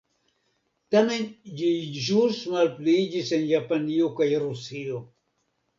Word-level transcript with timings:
Tamen 0.95 1.27
ĝi 1.59 1.69
ĵus 2.07 2.41
malpliiĝis 2.55 3.31
en 3.39 3.47
Japanio 3.55 4.13
kaj 4.21 4.33
Rusio. 4.49 5.09